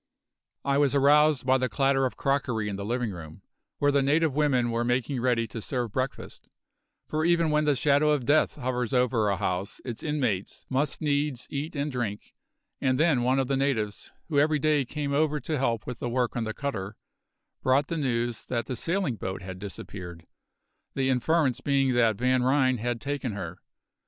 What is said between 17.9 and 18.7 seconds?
news that